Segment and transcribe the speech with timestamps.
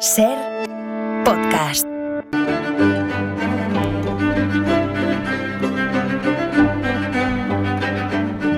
[0.00, 0.36] Ser
[1.24, 1.86] podcast.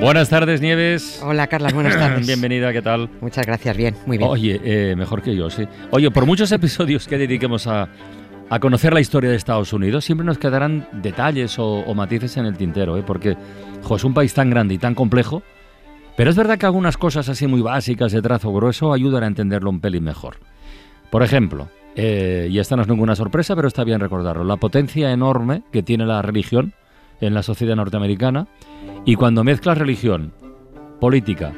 [0.00, 1.20] Buenas tardes, Nieves.
[1.24, 2.26] Hola, Carlas, buenas tardes.
[2.26, 3.08] Bienvenida, ¿qué tal?
[3.20, 4.28] Muchas gracias, bien, muy bien.
[4.28, 5.66] Oye, eh, mejor que yo, sí.
[5.90, 7.88] Oye, por muchos episodios que dediquemos a,
[8.50, 12.46] a conocer la historia de Estados Unidos, siempre nos quedarán detalles o, o matices en
[12.46, 13.04] el tintero, ¿eh?
[13.06, 13.36] porque
[13.82, 15.42] jo, es un país tan grande y tan complejo,
[16.16, 19.70] pero es verdad que algunas cosas así muy básicas de trazo grueso ayudan a entenderlo
[19.70, 20.38] un pelín mejor.
[21.10, 25.10] Por ejemplo, eh, y esta no es ninguna sorpresa, pero está bien recordarlo, la potencia
[25.12, 26.72] enorme que tiene la religión
[27.20, 28.46] en la sociedad norteamericana
[29.04, 30.32] y cuando mezclas religión,
[31.00, 31.52] política,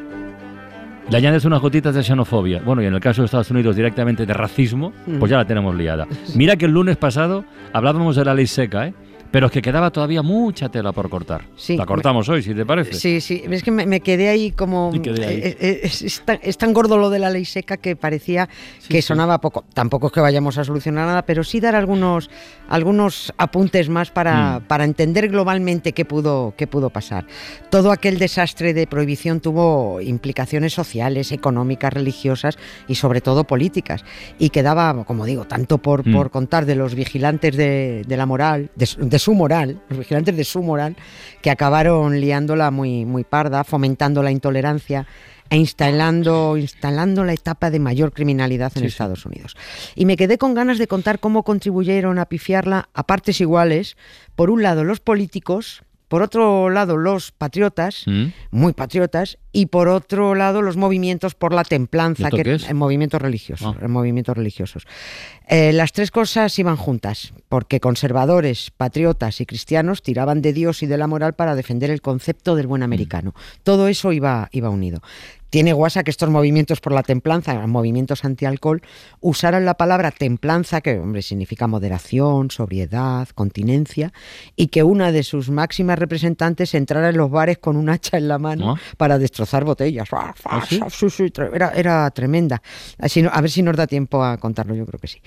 [1.11, 4.27] le añades unas gotitas de xenofobia, bueno, y en el caso de Estados Unidos directamente
[4.27, 6.07] de racismo, pues ya la tenemos liada.
[6.37, 8.95] Mira que el lunes pasado hablábamos de la ley seca, ¿eh?
[9.31, 11.45] Pero es que quedaba todavía mucha tela por cortar.
[11.57, 12.95] Sí, la cortamos hoy, si te parece.
[12.95, 14.91] Sí, sí, es que me, me quedé ahí como...
[15.03, 15.37] Quedé ahí.
[15.37, 18.49] eh, eh, Es, es tan, es tan gordo lo de la ley seca que parecía
[18.89, 19.03] que sí.
[19.03, 19.65] sonaba poco.
[19.73, 22.29] Tampoco es que vayamos a solucionar nada, pero sí dar algunos,
[22.69, 24.63] algunos apuntes más para, Mm.
[24.65, 27.27] para entender globalmente qué pudo, qué pudo pasar.
[27.71, 34.05] Todo aquel desastre de prohibición tuvo implicaciones sociales, económicas, religiosas y sobre todo políticas.
[34.39, 36.13] Y quedaba, como digo, tanto por, Mm.
[36.15, 40.37] por contar de los vigilantes de, de la moral, de, de su moral, los vigilantes
[40.37, 40.97] de su moral,
[41.43, 45.07] que acabaron liándola muy, muy parda, fomentando la intolerancia
[45.51, 48.93] e instalando, instalando la etapa de mayor criminalidad en Sí, sí.
[48.93, 49.57] Estados Unidos.
[49.97, 53.97] Y me quedé con ganas de contar cómo contribuyeron a pifiarla a partes iguales,
[54.37, 58.27] por un lado los políticos, por otro lado los patriotas, ¿Mm?
[58.51, 62.77] muy patriotas, y por otro lado los movimientos por la templanza, ¿Y esto que en
[62.77, 63.85] movimientos religiosos, Ah.
[63.85, 64.87] en movimientos religiosos.
[65.49, 70.87] Eh, las tres cosas iban juntas, porque conservadores, patriotas y cristianos tiraban de Dios y
[70.87, 73.35] de la moral para defender el concepto del buen americano.
[73.65, 75.03] Todo eso iba, iba unido.
[75.51, 78.83] Tiene guasa que estos movimientos por la templanza, movimientos antialcohol,
[79.21, 84.13] usaran la palabra templanza, que hombre, significa moderación, sobriedad, continencia,
[84.55, 88.29] y que una de sus máximas representantes entrara en los bares con un hacha en
[88.29, 88.81] la mano Ah.
[88.97, 90.09] para destrozar botellas.
[90.13, 90.35] ¿Ah,
[90.67, 90.81] sí?
[91.55, 92.63] Era, era tremenda.
[92.99, 95.23] Así a ver si nos da tiempo a contarlo, yo creo que sí.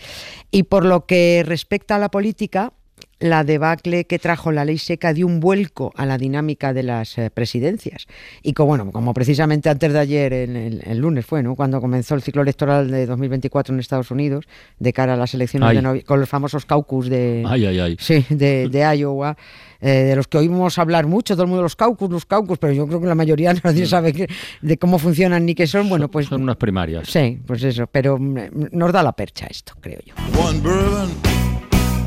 [0.51, 2.73] Y por lo que respecta a la política,
[3.19, 7.17] la debacle que trajo la ley seca dio un vuelco a la dinámica de las
[7.17, 8.07] eh, presidencias.
[8.41, 11.55] Y como, bueno, como precisamente antes de ayer, en el, el lunes fue, ¿no?
[11.55, 14.45] cuando comenzó el ciclo electoral de 2024 en Estados Unidos,
[14.79, 15.77] de cara a las elecciones Ay.
[15.77, 17.97] de novi- con los famosos caucus de, Ay, ay, ay.
[17.99, 19.37] Sí, de, de Iowa,
[19.79, 22.73] eh, de los que oímos hablar mucho, todo el mundo los caucus, los caucus, pero
[22.73, 24.27] yo creo que la mayoría nadie sabe qué-
[24.61, 25.89] de cómo funcionan ni qué son.
[25.89, 27.07] Bueno, pues Son unas primarias.
[27.09, 28.37] sí, pues eso, pero mm,
[28.71, 30.13] nos da la percha esto, creo yo.
[30.45, 30.59] One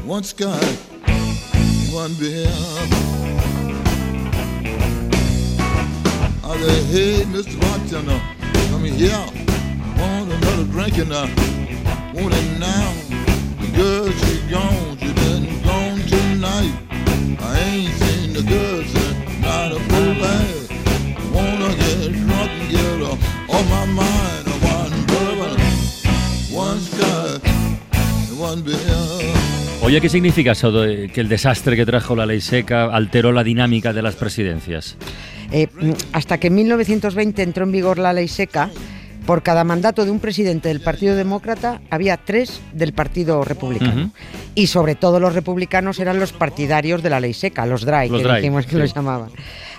[0.07, 0.63] one scotch,
[1.91, 2.47] one beer.
[6.45, 7.61] I say, hey, Mr.
[7.61, 9.11] Bartender, uh, come here.
[9.99, 11.25] Want another drink and I
[12.15, 12.93] want it now.
[13.61, 16.75] The girl, she gone, she been gone tonight.
[17.41, 20.71] I ain't seen the girl since a full life.
[21.35, 23.17] Wanna get drunk and get her
[23.53, 24.47] off my mind.
[24.63, 25.61] One bourbon,
[26.55, 29.36] one scotch, and one beer.
[29.87, 33.45] Oye, ¿qué significa eso de que el desastre que trajo la ley seca alteró la
[33.45, 34.97] dinámica de las presidencias?
[35.53, 35.69] Eh,
[36.13, 38.69] hasta que en 1920 entró en vigor la ley seca,
[39.27, 44.13] por cada mandato de un presidente del Partido Demócrata había tres del Partido Republicano.
[44.55, 48.23] Y sobre todo los republicanos eran los partidarios de la ley seca, los dry, Los
[48.23, 48.79] que dry, dijimos que sí.
[48.79, 49.31] los llamaban.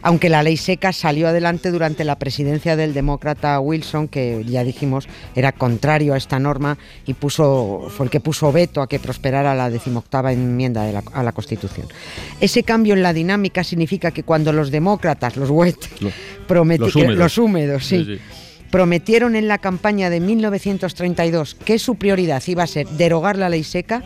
[0.04, 5.08] Aunque la ley seca salió adelante durante la presidencia del demócrata Wilson, que ya dijimos
[5.34, 9.56] era contrario a esta norma y puso, fue el que puso veto a que prosperara
[9.56, 11.88] la decimoctava enmienda de la- a la Constitución.
[12.42, 17.18] Ese cambio en la dinámica significa que cuando los demócratas, los wet, los húmedos.
[17.18, 18.22] los húmedos, sí, Sí, sí.
[18.72, 23.64] Prometieron en la campaña de 1932 que su prioridad iba a ser derogar la ley
[23.64, 24.04] seca,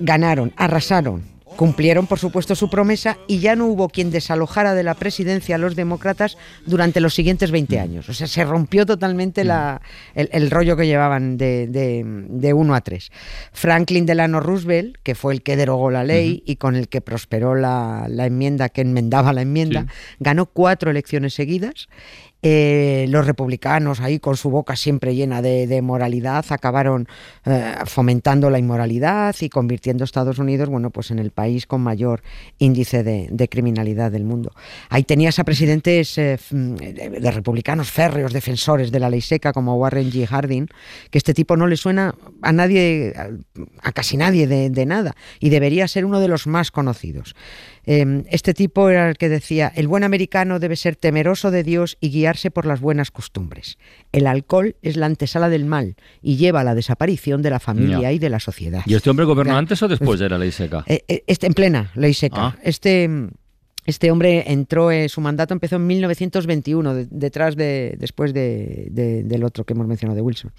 [0.00, 1.28] ganaron, arrasaron.
[1.56, 5.58] Cumplieron, por supuesto, su promesa y ya no hubo quien desalojara de la presidencia a
[5.58, 7.82] los demócratas durante los siguientes 20 Mm.
[7.82, 8.08] años.
[8.08, 9.82] O sea, se rompió totalmente la-
[10.14, 13.10] el, el rollo que llevaban de, de, de 1 a 3.
[13.52, 17.56] Franklin Delano Roosevelt, que fue el que derogó la ley y con el que prosperó
[17.56, 20.14] la, la enmienda, que enmendaba la enmienda, Sí.
[20.20, 21.88] ganó cuatro elecciones seguidas
[22.42, 27.06] eh, los republicanos ahí con su boca siempre llena de, de moralidad acabaron
[27.44, 31.82] eh, fomentando la inmoralidad y convirtiendo a Estados Unidos bueno pues en el país con
[31.82, 32.22] mayor
[32.58, 34.52] índice de, de criminalidad del mundo
[34.88, 39.76] ahí tenías a presidentes eh, de, de republicanos férreos defensores de la ley seca como
[39.76, 40.26] Warren G.
[40.26, 40.68] Harding
[41.10, 43.28] que este tipo no le suena a nadie a,
[43.82, 47.34] a casi nadie de, de nada y debería ser uno de los más conocidos
[47.86, 51.96] Eh, este tipo era el que decía el buen americano debe ser temeroso de Dios
[52.00, 53.76] y guiar guiarse por las buenas costumbres.
[54.12, 58.12] El alcohol es la antesala del mal y lleva a la desaparición de la familia
[58.12, 58.82] y de la sociedad.
[58.86, 60.84] ¿Y este hombre gobernó antes o después de la ley seca?
[60.86, 62.36] Eh, eh, este, en plena ley seca.
[62.38, 62.56] Ah.
[62.62, 63.08] Este,
[63.86, 69.24] este hombre entró, eh, su mandato empezó en 1921, de- detrás de, después de, de-
[69.24, 70.52] del otro que hemos mencionado, de Wilson.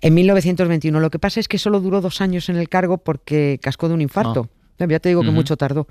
[0.00, 1.00] En 1921.
[1.00, 3.94] Lo que pasa es que solo duró dos años en el cargo porque cascó de
[3.94, 4.48] un infarto.
[4.88, 5.86] Ya te digo que mucho tardó.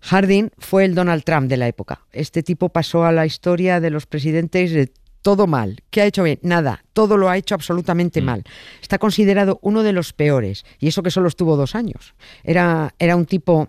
[0.00, 2.00] Harding fue el Donald Trump de la época.
[2.12, 4.90] Este tipo pasó a la historia de los presidentes de
[5.22, 5.82] todo mal.
[5.90, 6.38] ¿Qué ha hecho bien?
[6.42, 6.84] Nada.
[6.92, 8.24] Todo lo ha hecho absolutamente Mm.
[8.24, 8.44] mal.
[8.80, 10.64] Está considerado uno de los peores.
[10.80, 12.14] Y eso que solo estuvo dos años.
[12.42, 13.68] Era, era un tipo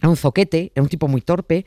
[0.00, 1.66] era un zoquete, era un tipo muy torpe,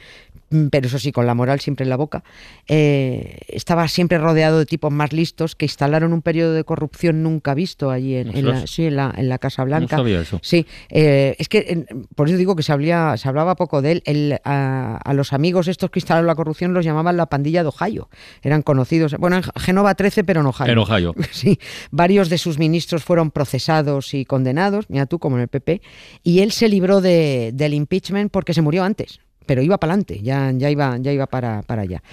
[0.71, 2.23] pero eso sí, con la moral siempre en la boca.
[2.67, 7.53] Eh, estaba siempre rodeado de tipos más listos que instalaron un periodo de corrupción nunca
[7.53, 9.97] visto allí en, en la, sí, en, la, en la Casa Blanca.
[9.97, 10.39] No sabía eso.
[10.41, 14.39] Sí, eh, es que por eso digo que se, hablía, se hablaba poco de él.
[14.43, 18.09] A los amigos estos que instalaron la corrupción los llamaban la pandilla de Ohio.
[18.41, 19.15] Eran conocidos.
[19.17, 20.71] Bueno, en Genova 13, pero en Ohio.
[20.71, 21.15] En Ohio.
[21.31, 21.59] Sí,
[21.91, 25.81] varios de sus ministros fueron procesados y condenados, mira tú, como en el PP,
[26.23, 29.19] y él se libró de- del impeachment porque se murió antes.
[29.45, 32.03] Pero iba para adelante, ya, ya iba, ya iba para, para allá.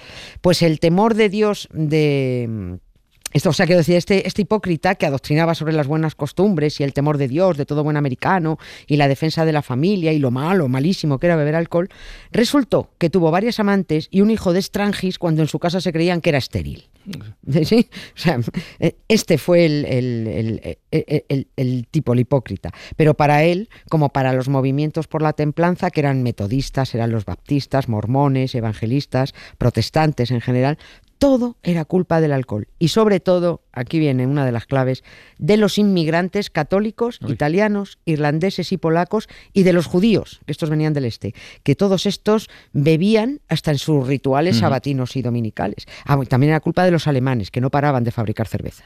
[0.41, 2.79] Pues el temor de Dios de.
[3.31, 6.83] Esto, o sea, quiero decir, este, este hipócrita que adoctrinaba sobre las buenas costumbres y
[6.83, 10.17] el temor de Dios, de todo buen americano, y la defensa de la familia y
[10.17, 11.89] lo malo, malísimo que era beber alcohol,
[12.31, 15.93] resultó que tuvo varias amantes y un hijo de Strangis cuando en su casa se
[15.93, 16.89] creían que era estéril.
[17.63, 17.87] ¿Sí?
[18.15, 18.39] O sea,
[18.79, 22.71] eh, este fue el, el- el- el- el- el tipo, el hipócrita.
[22.95, 27.25] Pero para él, como para los movimientos por la templanza, que eran metodistas, eran los
[27.25, 30.77] baptistas, mormones, evangelistas, protestantes en general,
[31.19, 32.69] todo era culpa del alcohol.
[32.79, 35.03] Y sobre todo, aquí viene una de las claves,
[35.37, 37.33] de los inmigrantes católicos, Uy.
[37.33, 42.05] italianos, irlandeses y polacos, y de los judíos, que estos venían del este, que todos
[42.05, 45.85] estos bebían hasta en sus rituales sabatinos y dominicales.
[46.05, 48.85] Ah, y también era culpa de los alemanes, que no paraban de fabricar cerveza.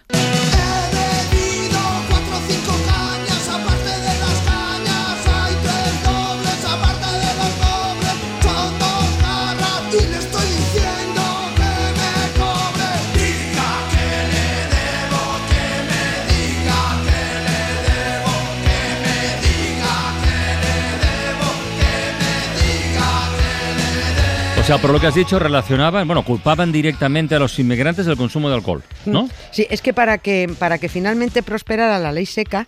[24.74, 28.50] Sea, por lo que has dicho, relacionaban, bueno, culpaban directamente a los inmigrantes del consumo
[28.50, 29.30] de alcohol, ¿no?
[29.52, 32.68] Sí, es que para que, para que finalmente prosperara la ley seca,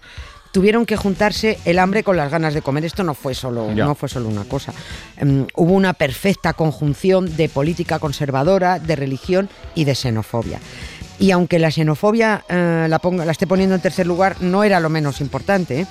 [0.52, 2.86] tuvieron que juntarse el hambre con las ganas de comer.
[2.86, 3.84] Esto no fue solo, Ya.
[3.86, 4.74] no fue solo una cosa.
[5.18, 10.60] Em, hubo una perfecta conjunción de política conservadora, de religión y de xenofobia.
[11.20, 14.80] Y aunque la xenofobia eh, la, ponga- la esté poniendo en tercer lugar, no era
[14.80, 15.82] lo menos importante.
[15.82, 15.88] ¿eh?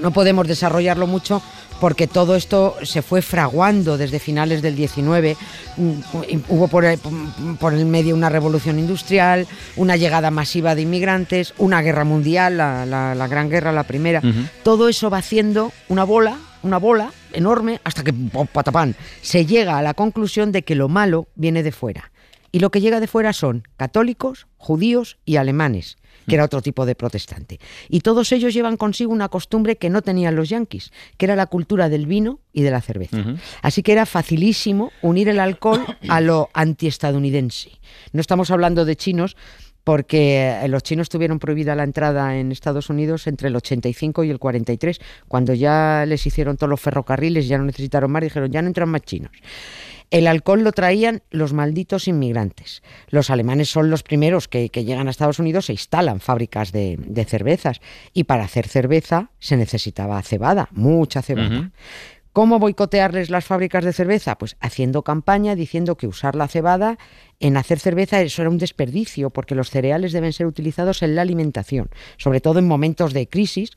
[0.00, 1.42] No podemos desarrollarlo mucho
[1.80, 5.36] porque todo esto se fue fraguando desde finales del 19.
[5.76, 5.92] Mm,
[6.48, 6.98] Hubo por el,
[7.60, 9.46] por el medio una revolución industrial,
[9.76, 14.22] una llegada masiva de inmigrantes, una guerra mundial, la, la- la gran guerra, la primera.
[14.62, 18.46] Todo eso va haciendo una bola, una bola enorme, hasta que ¡pum!
[18.46, 22.10] patapán, se llega a la conclusión de que lo malo viene de fuera.
[22.52, 26.86] Y lo que llega de fuera son católicos, judíos y alemanes, que era otro tipo
[26.86, 27.60] de protestante.
[27.88, 31.46] Y todos ellos llevan consigo una costumbre que no tenían los yanquis, que era la
[31.46, 33.24] cultura del vino y de la cerveza.
[33.62, 37.70] Así que era facilísimo unir el alcohol a lo antiestadounidense.
[38.12, 39.36] No estamos hablando de chinos,
[39.86, 44.30] porque eh, los chinos tuvieron prohibida la entrada en Estados Unidos entre el 85 y
[44.30, 48.62] el 43, cuando ya les hicieron todos los ferrocarriles, ya no necesitaron más, dijeron, ya
[48.62, 49.30] no entran más chinos.
[50.10, 52.82] El alcohol lo traían los malditos inmigrantes.
[53.10, 57.80] Los alemanes son los primeros que, llegan a Estados Unidos e instalan fábricas de, cervezas.
[58.12, 61.70] Y para hacer cerveza se necesitaba cebada, mucha cebada.
[62.36, 64.36] ¿Cómo boicotearles las fábricas de cerveza?
[64.36, 66.98] Pues haciendo campaña diciendo que usar la cebada
[67.40, 71.22] en hacer cerveza eso era un desperdicio, porque los cereales deben ser utilizados en la
[71.22, 71.88] alimentación,
[72.18, 73.70] sobre todo en momentos de crisis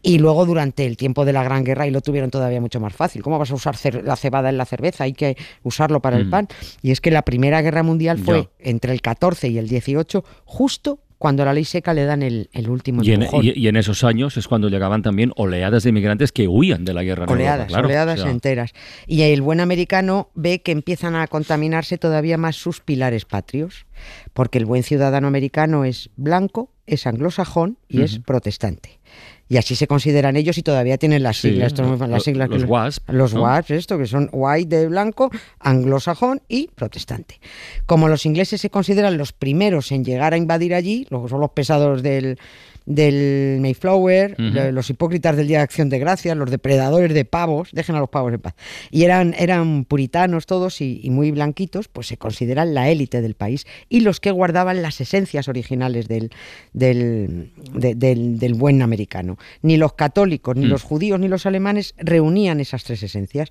[0.00, 2.92] y luego durante el tiempo de la Gran Guerra y lo tuvieron todavía mucho más
[2.94, 3.20] fácil.
[3.20, 5.02] ¿Cómo vas a usar la cebada en la cerveza?
[5.02, 6.30] Hay que usarlo para el Mm.
[6.30, 6.48] pan.
[6.82, 11.00] Y es que la Primera Guerra Mundial fue entre el 14 y el 18, justo
[11.24, 14.04] cuando la ley seca le dan el, el último Y en, y- y en esos
[14.04, 17.22] años es cuando llegaban también oleadas de inmigrantes que huían de la guerra.
[17.22, 17.86] Europa, Oleadas, claro.
[17.88, 18.72] oleadas O sea, enteras.
[19.06, 23.86] Y el buen americano ve que empiezan a contaminarse todavía más sus pilares patrios,
[24.34, 28.98] porque el buen ciudadano americano es blanco, es anglosajón y es protestante.
[29.48, 31.72] Y así se consideran ellos y todavía tienen las siglas.
[32.10, 33.42] las siglas que los WASP, Los ¿no?
[33.42, 37.40] WASP, esto, que son white de blanco, anglosajón y protestante.
[37.86, 41.50] Como los ingleses se consideran los primeros en llegar a invadir allí, luego son los
[41.50, 42.38] pesados del,
[42.86, 44.36] del Mayflower,
[44.72, 48.08] los hipócritas del Día de Acción de Gracias, los depredadores de pavos, dejen a los
[48.10, 48.54] pavos en paz.
[48.90, 53.34] Y eran, eran puritanos todos y, y muy blanquitos, pues se consideran la élite del
[53.34, 56.30] país y los que guardaban las esencias originales del,
[56.72, 59.33] del, de- del- del buen americano.
[59.62, 60.70] Ni los católicos, ni Mm.
[60.70, 63.50] los judíos, ni los alemanes reunían esas tres esencias.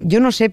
[0.00, 0.52] Yo no sé,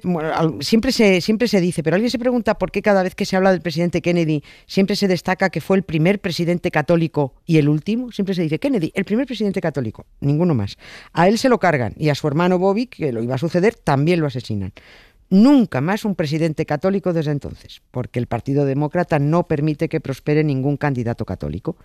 [0.62, 3.36] siempre se, siempre se dice, pero alguien se pregunta por qué cada vez que se
[3.36, 7.70] habla del presidente Kennedy siempre se destaca que fue el primer presidente católico y el
[7.70, 8.12] último.
[8.12, 10.78] Siempre se dice Kennedy, el primer presidente católico, ninguno más.
[11.14, 13.76] A él se lo cargan y a su hermano Bobby, que lo iba a suceder,
[13.76, 14.74] también lo asesinan.
[15.30, 20.44] Nunca más un presidente católico desde entonces, porque el Partido Demócrata no permite que prospere
[20.44, 21.78] ningún candidato católico.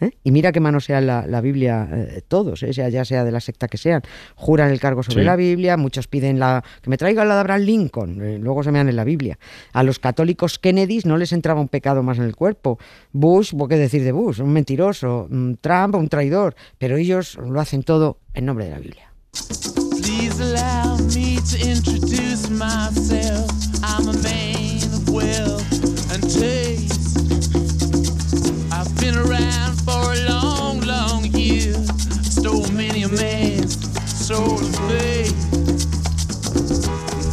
[0.00, 0.10] ¿eh?
[0.24, 2.72] Y mira que manosean la, la Biblia eh, todos, ¿eh?
[2.72, 4.02] sea, ya sea de la secta que sean.
[4.34, 5.26] Juran el cargo sobre Sí.
[5.26, 8.78] la Biblia, muchos piden la, que me traiga la de Abraham Lincoln, luego se me
[8.78, 9.38] dan en la Biblia.
[9.72, 12.78] A los católicos Kennedys no les entraba un pecado más en el cuerpo.
[13.12, 14.40] Bush, ¿qué decir de Bush?
[14.40, 15.28] Un mentiroso.
[15.30, 16.56] Mm, Trump, un traidor.
[16.78, 19.07] Pero ellos lo hacen todo en nombre de la Biblia.
[20.08, 23.50] Please allow me to introduce myself.
[23.82, 25.70] I'm a man of wealth
[26.14, 27.18] and taste.
[28.72, 31.74] I've been around for a long, long year.
[32.22, 33.76] Stole many a man's
[34.08, 35.36] soul of faith.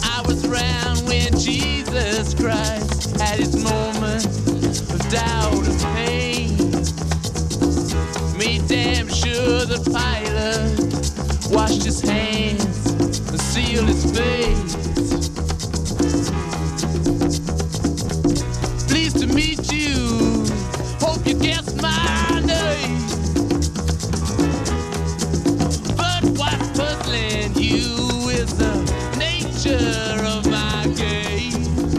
[0.04, 4.26] I was around when Jesus Christ had his moment
[4.92, 6.58] of doubt and pain.
[8.38, 10.76] Made damn sure the pilot
[11.50, 12.65] washed his hands
[13.76, 14.95] feel his face.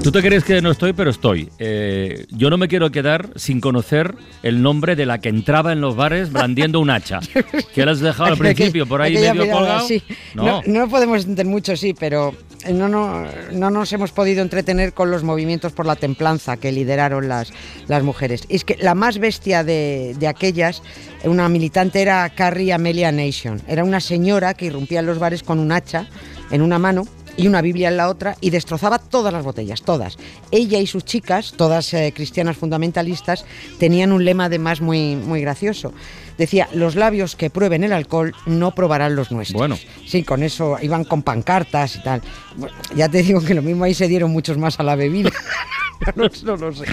[0.07, 1.51] Tú te crees que no estoy, pero estoy.
[1.59, 5.81] Eh, yo no me quiero quedar sin conocer el nombre de la que entraba en
[5.81, 7.19] los bares blandiendo un hacha.
[7.75, 9.89] Que la has dejado al principio, por ahí medio mirada, colgado.
[9.89, 10.01] sí.
[10.35, 10.45] No.
[10.45, 12.37] No, no podemos entender mucho, sí, pero
[12.73, 17.27] no, no, no nos hemos podido entretener con los movimientos por la templanza que lideraron
[17.27, 17.53] las,
[17.89, 18.45] las mujeres.
[18.49, 20.85] Y es que la más bestia de, de aquellas,
[21.25, 23.61] una militante, era Carrie Amelia Nation.
[23.67, 26.07] Era una señora que irrumpía en los bares con un hacha
[26.53, 30.16] en una mano y una Biblia en la otra y destrozaba todas las botellas, todas.
[30.50, 33.45] Ella y sus chicas, todas eh, cristianas fundamentalistas,
[33.78, 35.93] tenían un lema además muy, muy gracioso.
[36.38, 39.59] Decía, los labios que prueben el alcohol no probarán los nuestros.
[39.59, 39.78] Bueno.
[40.07, 42.23] Sí, con eso iban con pancartas y tal.
[42.57, 45.31] Bueno, ya te digo que lo mismo ahí se dieron muchos más a la bebida.
[46.14, 46.85] no, no lo sé.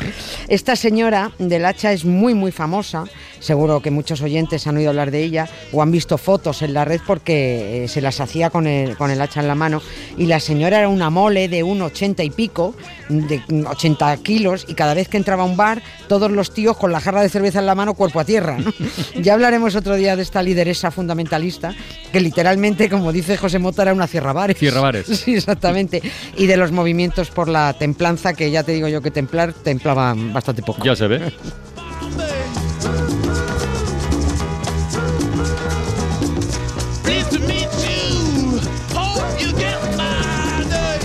[0.47, 3.03] Esta señora del hacha es muy, muy famosa.
[3.43, 6.85] Seguro que muchos oyentes han oído hablar de ella o han visto fotos en la
[6.85, 9.81] red porque eh, se las hacía con el, con el hacha en la mano.
[10.17, 12.73] Y la señora era una mole de un 80 y pico,
[13.09, 16.93] de 80 kilos, y cada vez que entraba a un bar, todos los tíos con
[16.93, 18.57] la jarra de cerveza en la mano, cuerpo a tierra.
[18.57, 18.71] ¿no?
[19.21, 21.75] ya hablaremos otro día de esta lideresa fundamentalista,
[22.13, 24.57] que literalmente, como dice José Mota, era una cierra bares.
[24.57, 25.07] Cierra bares.
[25.23, 26.01] Sí, exactamente.
[26.35, 30.33] Y de los movimientos por la templanza, que ya te digo yo que templar templaban
[30.33, 30.83] bastante poco.
[30.83, 31.33] Ya se ve.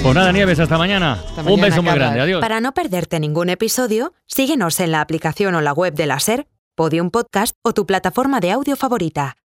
[0.08, 1.12] Pues nada, Nieves, hasta mañana.
[1.22, 2.20] Hasta Un mañana, beso muy grande.
[2.20, 2.40] Adiós.
[2.40, 6.46] Para no perderte ningún episodio, síguenos en la aplicación o la web de la SER,
[6.74, 9.36] Podium Podcast o tu plataforma de audio favorita.